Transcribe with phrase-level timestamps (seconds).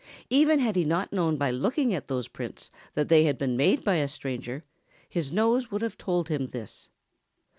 [0.31, 3.83] Even had he not known by looking at those prints that they had been made
[3.83, 4.63] by a stranger,
[5.07, 6.89] his nose would have told him this.